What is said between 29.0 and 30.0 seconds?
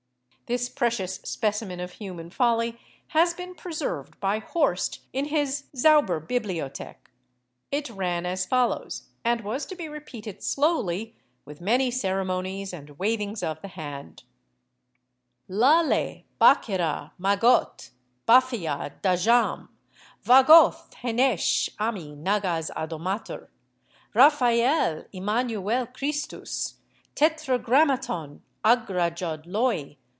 Jod Loi.